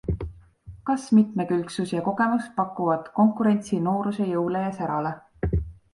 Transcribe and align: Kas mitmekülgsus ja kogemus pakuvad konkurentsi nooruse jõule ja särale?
Kas 0.89 1.03
mitmekülgsus 1.17 1.93
ja 1.95 2.01
kogemus 2.09 2.49
pakuvad 2.57 3.11
konkurentsi 3.21 3.83
nooruse 3.89 4.29
jõule 4.35 4.65
ja 4.65 4.73
särale? 4.79 5.13